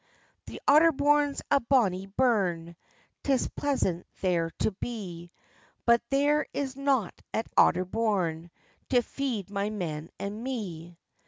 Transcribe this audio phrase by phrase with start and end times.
[0.47, 2.75] "The Otterbourne's a bonnie burn;
[3.21, 5.29] 'Tis pleasant there to be;
[5.85, 8.49] But there is nought at Otterbourne,
[8.89, 10.97] To feed my men and me.